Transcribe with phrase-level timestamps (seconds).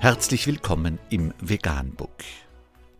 [0.00, 2.22] Herzlich willkommen im Veganbook.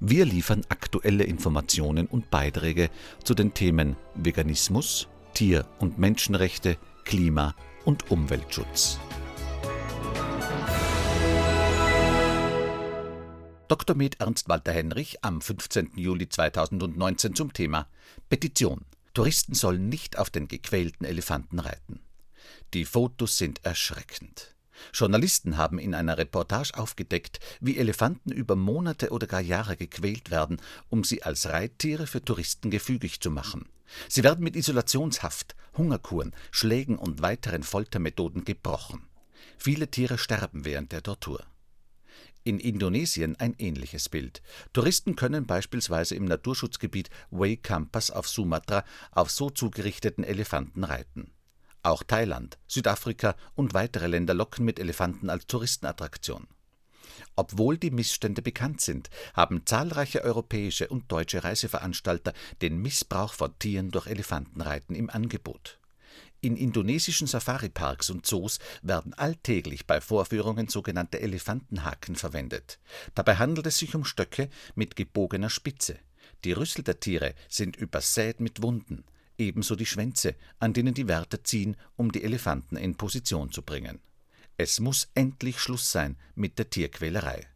[0.00, 2.90] Wir liefern aktuelle Informationen und Beiträge
[3.22, 8.98] zu den Themen Veganismus, Tier- und Menschenrechte, Klima- und Umweltschutz.
[13.68, 13.94] Dr.
[13.94, 15.92] Med Ernst Walter Henrich am 15.
[15.94, 17.86] Juli 2019 zum Thema
[18.28, 18.84] Petition.
[19.14, 22.00] Touristen sollen nicht auf den gequälten Elefanten reiten.
[22.74, 24.57] Die Fotos sind erschreckend.
[24.92, 30.60] Journalisten haben in einer Reportage aufgedeckt, wie Elefanten über Monate oder gar Jahre gequält werden,
[30.88, 33.68] um sie als Reittiere für Touristen gefügig zu machen.
[34.08, 39.08] Sie werden mit Isolationshaft, Hungerkuren, Schlägen und weiteren Foltermethoden gebrochen.
[39.56, 41.44] Viele Tiere sterben während der Tortur.
[42.44, 44.42] In Indonesien ein ähnliches Bild.
[44.72, 51.32] Touristen können beispielsweise im Naturschutzgebiet Way Campas auf Sumatra auf so zugerichteten Elefanten reiten.
[51.88, 56.46] Auch Thailand, Südafrika und weitere Länder locken mit Elefanten als Touristenattraktion.
[57.34, 63.90] Obwohl die Missstände bekannt sind, haben zahlreiche europäische und deutsche Reiseveranstalter den Missbrauch von Tieren
[63.90, 65.78] durch Elefantenreiten im Angebot.
[66.42, 72.80] In indonesischen Safariparks und Zoos werden alltäglich bei Vorführungen sogenannte Elefantenhaken verwendet.
[73.14, 75.98] Dabei handelt es sich um Stöcke mit gebogener Spitze.
[76.44, 79.04] Die Rüssel der Tiere sind übersät mit Wunden
[79.38, 84.00] ebenso die Schwänze, an denen die Wärter ziehen, um die Elefanten in Position zu bringen.
[84.56, 87.46] Es muss endlich Schluss sein mit der Tierquälerei.